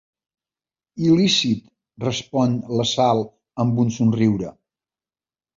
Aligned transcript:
Il·lícit, 1.09 1.61
respon 2.05 2.57
la 2.79 2.87
Sal 2.95 3.23
amb 3.65 3.85
un 3.85 3.95
somriure. 3.99 4.55